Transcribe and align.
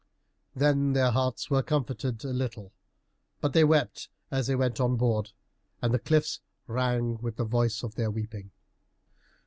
Then 0.55 0.93
their 0.93 1.11
hearts 1.11 1.51
were 1.51 1.61
comforted 1.61 2.25
a 2.25 2.33
little, 2.33 2.73
but 3.39 3.53
they 3.53 3.63
wept 3.63 4.09
as 4.31 4.47
they 4.47 4.55
went 4.55 4.79
on 4.79 4.97
board; 4.97 5.31
and 5.79 5.93
the 5.93 5.99
cliffs 5.99 6.39
rang 6.65 7.19
with 7.21 7.35
the 7.35 7.45
voice 7.45 7.83
of 7.83 7.93
their 7.93 8.09
weeping. 8.09 8.49